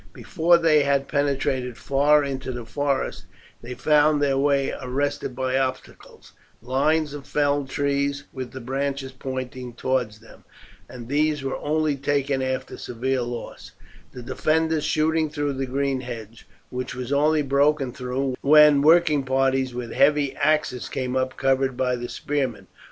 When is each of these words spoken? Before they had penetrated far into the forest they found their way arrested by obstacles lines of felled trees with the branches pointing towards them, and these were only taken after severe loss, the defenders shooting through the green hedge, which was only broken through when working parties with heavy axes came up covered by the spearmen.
Before 0.13 0.57
they 0.57 0.81
had 0.81 1.07
penetrated 1.07 1.77
far 1.77 2.23
into 2.23 2.51
the 2.51 2.65
forest 2.65 3.25
they 3.61 3.75
found 3.75 4.19
their 4.19 4.35
way 4.35 4.73
arrested 4.81 5.35
by 5.35 5.59
obstacles 5.59 6.33
lines 6.59 7.13
of 7.13 7.27
felled 7.27 7.69
trees 7.69 8.23
with 8.33 8.51
the 8.51 8.61
branches 8.61 9.11
pointing 9.11 9.73
towards 9.73 10.17
them, 10.17 10.43
and 10.89 11.07
these 11.07 11.43
were 11.43 11.57
only 11.57 11.95
taken 11.95 12.41
after 12.41 12.79
severe 12.79 13.21
loss, 13.21 13.73
the 14.11 14.23
defenders 14.23 14.85
shooting 14.85 15.29
through 15.29 15.53
the 15.53 15.67
green 15.67 16.01
hedge, 16.01 16.47
which 16.71 16.95
was 16.95 17.13
only 17.13 17.43
broken 17.43 17.93
through 17.93 18.35
when 18.41 18.81
working 18.81 19.23
parties 19.23 19.71
with 19.75 19.91
heavy 19.93 20.35
axes 20.37 20.89
came 20.89 21.15
up 21.15 21.37
covered 21.37 21.77
by 21.77 21.95
the 21.95 22.09
spearmen. 22.09 22.65